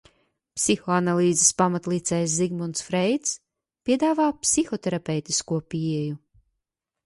[0.59, 3.37] Psihoanalīzes pamatlicējs Zigmunds Freids
[3.91, 6.21] piedāvā psihoterapeitisko pieeju.